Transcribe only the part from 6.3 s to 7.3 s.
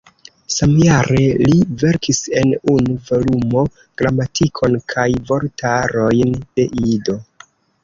de Ido.